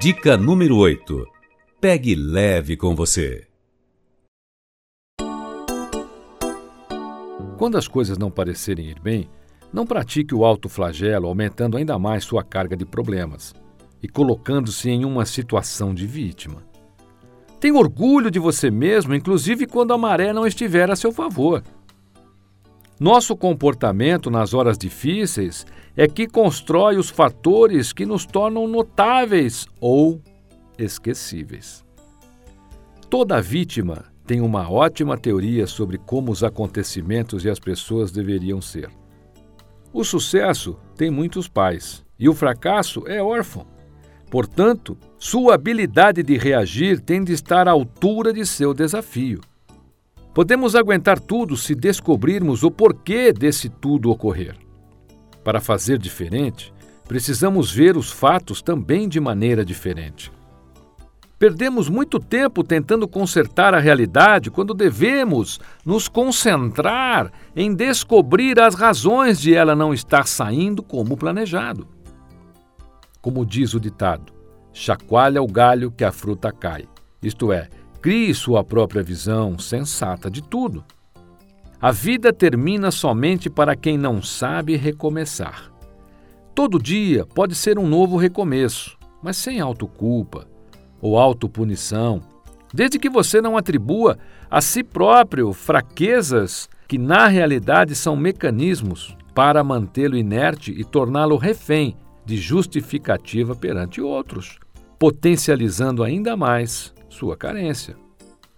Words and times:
Dica 0.00 0.36
número 0.36 0.76
8. 0.76 1.26
Pegue 1.80 2.14
leve 2.14 2.76
com 2.76 2.94
você. 2.94 3.48
Quando 7.56 7.76
as 7.76 7.88
coisas 7.88 8.16
não 8.16 8.30
parecerem 8.30 8.86
ir 8.90 9.00
bem, 9.00 9.28
não 9.72 9.84
pratique 9.84 10.32
o 10.32 10.44
autoflagelo 10.44 11.26
aumentando 11.26 11.76
ainda 11.76 11.98
mais 11.98 12.22
sua 12.22 12.44
carga 12.44 12.76
de 12.76 12.84
problemas 12.84 13.52
e 14.00 14.06
colocando-se 14.06 14.88
em 14.88 15.04
uma 15.04 15.26
situação 15.26 15.92
de 15.92 16.06
vítima. 16.06 16.62
Tenha 17.58 17.74
orgulho 17.74 18.30
de 18.30 18.38
você 18.38 18.70
mesmo, 18.70 19.16
inclusive 19.16 19.66
quando 19.66 19.92
a 19.92 19.98
maré 19.98 20.32
não 20.32 20.46
estiver 20.46 20.88
a 20.92 20.94
seu 20.94 21.10
favor. 21.10 21.60
Nosso 23.00 23.36
comportamento 23.36 24.28
nas 24.28 24.52
horas 24.52 24.76
difíceis 24.76 25.64
é 25.96 26.08
que 26.08 26.26
constrói 26.26 26.96
os 26.96 27.08
fatores 27.08 27.92
que 27.92 28.04
nos 28.04 28.26
tornam 28.26 28.66
notáveis 28.66 29.68
ou 29.80 30.20
esquecíveis. 30.76 31.84
Toda 33.08 33.40
vítima 33.40 34.06
tem 34.26 34.40
uma 34.40 34.68
ótima 34.68 35.16
teoria 35.16 35.66
sobre 35.66 35.96
como 35.96 36.32
os 36.32 36.42
acontecimentos 36.42 37.44
e 37.44 37.50
as 37.50 37.60
pessoas 37.60 38.10
deveriam 38.10 38.60
ser. 38.60 38.90
O 39.92 40.04
sucesso 40.04 40.76
tem 40.96 41.08
muitos 41.08 41.48
pais 41.48 42.04
e 42.18 42.28
o 42.28 42.34
fracasso 42.34 43.04
é 43.06 43.22
órfão. 43.22 43.64
Portanto, 44.28 44.98
sua 45.16 45.54
habilidade 45.54 46.22
de 46.22 46.36
reagir 46.36 47.00
tem 47.00 47.22
de 47.22 47.32
estar 47.32 47.68
à 47.68 47.70
altura 47.70 48.32
de 48.32 48.44
seu 48.44 48.74
desafio. 48.74 49.40
Podemos 50.38 50.76
aguentar 50.76 51.18
tudo 51.18 51.56
se 51.56 51.74
descobrirmos 51.74 52.62
o 52.62 52.70
porquê 52.70 53.32
desse 53.32 53.68
tudo 53.68 54.08
ocorrer. 54.08 54.54
Para 55.42 55.60
fazer 55.60 55.98
diferente, 55.98 56.72
precisamos 57.08 57.72
ver 57.72 57.96
os 57.96 58.12
fatos 58.12 58.62
também 58.62 59.08
de 59.08 59.18
maneira 59.18 59.64
diferente. 59.64 60.30
Perdemos 61.40 61.88
muito 61.88 62.20
tempo 62.20 62.62
tentando 62.62 63.08
consertar 63.08 63.74
a 63.74 63.80
realidade 63.80 64.48
quando 64.48 64.74
devemos 64.74 65.58
nos 65.84 66.06
concentrar 66.06 67.32
em 67.56 67.74
descobrir 67.74 68.60
as 68.60 68.76
razões 68.76 69.40
de 69.40 69.52
ela 69.52 69.74
não 69.74 69.92
estar 69.92 70.24
saindo 70.28 70.84
como 70.84 71.16
planejado. 71.16 71.84
Como 73.20 73.44
diz 73.44 73.74
o 73.74 73.80
ditado, 73.80 74.32
chacoalha 74.72 75.42
o 75.42 75.48
galho 75.48 75.90
que 75.90 76.04
a 76.04 76.12
fruta 76.12 76.52
cai. 76.52 76.86
Isto 77.20 77.50
é, 77.52 77.68
crie 78.00 78.34
sua 78.34 78.62
própria 78.62 79.02
visão 79.02 79.58
sensata 79.58 80.30
de 80.30 80.42
tudo. 80.42 80.84
A 81.80 81.92
vida 81.92 82.32
termina 82.32 82.90
somente 82.90 83.48
para 83.48 83.76
quem 83.76 83.96
não 83.96 84.20
sabe 84.22 84.76
recomeçar. 84.76 85.72
Todo 86.54 86.82
dia 86.82 87.24
pode 87.24 87.54
ser 87.54 87.78
um 87.78 87.86
novo 87.86 88.16
recomeço, 88.16 88.98
mas 89.22 89.36
sem 89.36 89.60
autoculpa 89.60 90.46
ou 91.00 91.16
autopunição, 91.16 92.20
desde 92.74 92.98
que 92.98 93.08
você 93.08 93.40
não 93.40 93.56
atribua 93.56 94.18
a 94.50 94.60
si 94.60 94.82
próprio 94.82 95.52
fraquezas 95.52 96.68
que 96.88 96.98
na 96.98 97.28
realidade 97.28 97.94
são 97.94 98.16
mecanismos 98.16 99.16
para 99.34 99.62
mantê-lo 99.62 100.16
inerte 100.16 100.72
e 100.72 100.82
torná-lo 100.82 101.36
refém 101.36 101.96
de 102.24 102.36
justificativa 102.36 103.54
perante 103.54 104.00
outros, 104.00 104.58
potencializando 104.98 106.02
ainda 106.02 106.36
mais 106.36 106.92
sua 107.08 107.36
carência. 107.36 107.96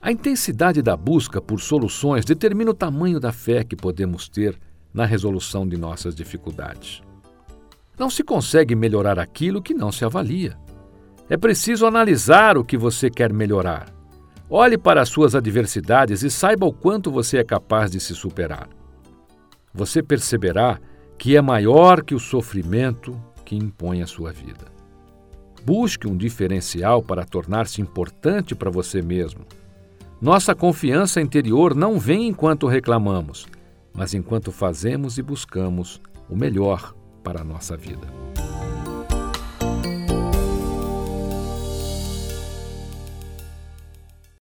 A 0.00 0.10
intensidade 0.10 0.80
da 0.80 0.96
busca 0.96 1.40
por 1.40 1.60
soluções 1.60 2.24
determina 2.24 2.70
o 2.70 2.74
tamanho 2.74 3.20
da 3.20 3.32
fé 3.32 3.62
que 3.62 3.76
podemos 3.76 4.28
ter 4.28 4.58
na 4.92 5.04
resolução 5.04 5.68
de 5.68 5.76
nossas 5.76 6.14
dificuldades. 6.14 7.02
Não 7.98 8.08
se 8.08 8.24
consegue 8.24 8.74
melhorar 8.74 9.18
aquilo 9.18 9.60
que 9.60 9.74
não 9.74 9.92
se 9.92 10.04
avalia. 10.04 10.56
É 11.28 11.36
preciso 11.36 11.86
analisar 11.86 12.56
o 12.56 12.64
que 12.64 12.78
você 12.78 13.10
quer 13.10 13.32
melhorar. 13.32 13.92
Olhe 14.48 14.76
para 14.78 15.02
as 15.02 15.08
suas 15.08 15.34
adversidades 15.34 16.22
e 16.22 16.30
saiba 16.30 16.66
o 16.66 16.72
quanto 16.72 17.10
você 17.10 17.38
é 17.38 17.44
capaz 17.44 17.90
de 17.90 18.00
se 18.00 18.14
superar. 18.14 18.68
Você 19.72 20.02
perceberá 20.02 20.80
que 21.16 21.36
é 21.36 21.42
maior 21.42 22.02
que 22.02 22.14
o 22.14 22.18
sofrimento 22.18 23.20
que 23.44 23.54
impõe 23.54 24.02
a 24.02 24.06
sua 24.06 24.32
vida. 24.32 24.79
Busque 25.64 26.06
um 26.06 26.16
diferencial 26.16 27.02
para 27.02 27.24
tornar-se 27.24 27.80
importante 27.80 28.54
para 28.54 28.70
você 28.70 29.02
mesmo. 29.02 29.44
Nossa 30.20 30.54
confiança 30.54 31.20
interior 31.20 31.74
não 31.74 31.98
vem 31.98 32.28
enquanto 32.28 32.66
reclamamos, 32.66 33.46
mas 33.92 34.14
enquanto 34.14 34.52
fazemos 34.52 35.18
e 35.18 35.22
buscamos 35.22 36.00
o 36.28 36.36
melhor 36.36 36.94
para 37.22 37.40
a 37.40 37.44
nossa 37.44 37.76
vida. 37.76 38.29